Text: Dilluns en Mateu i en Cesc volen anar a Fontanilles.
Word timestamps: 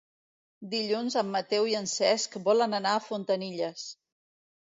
Dilluns 0.69 1.17
en 1.21 1.27
Mateu 1.33 1.67
i 1.73 1.75
en 1.81 1.85
Cesc 1.91 2.37
volen 2.49 2.73
anar 2.79 2.93
a 3.01 3.05
Fontanilles. 3.11 3.87